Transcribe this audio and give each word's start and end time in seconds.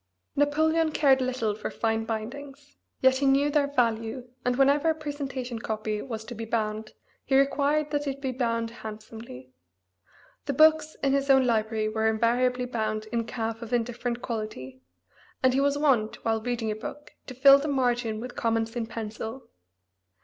Napoleon 0.35 0.91
cared 0.91 1.21
little 1.21 1.53
for 1.53 1.69
fine 1.69 2.05
bindings, 2.05 2.75
yet 3.01 3.17
he 3.17 3.27
knew 3.27 3.51
their 3.51 3.67
value, 3.67 4.27
and 4.43 4.55
whenever 4.55 4.89
a 4.89 4.95
presentation 4.95 5.59
copy 5.59 6.01
was 6.01 6.23
to 6.25 6.33
be 6.33 6.43
bound 6.43 6.93
he 7.23 7.37
required 7.37 7.91
that 7.91 8.07
it 8.07 8.19
be 8.19 8.31
bound 8.31 8.71
handsomely. 8.71 9.53
The 10.47 10.53
books 10.53 10.95
in 11.03 11.13
his 11.13 11.29
own 11.29 11.45
library 11.45 11.87
were 11.87 12.07
invariably 12.07 12.65
bound 12.65 13.05
"in 13.11 13.25
calf 13.25 13.61
of 13.61 13.73
indifferent 13.73 14.23
quality," 14.23 14.81
and 15.43 15.53
he 15.53 15.61
was 15.61 15.77
wont, 15.77 16.25
while 16.25 16.41
reading 16.41 16.71
a 16.71 16.75
book, 16.75 17.11
to 17.27 17.35
fill 17.35 17.59
the 17.59 17.67
margin 17.67 18.19
with 18.19 18.35
comments 18.35 18.75
in 18.75 18.87
pencil. 18.87 19.51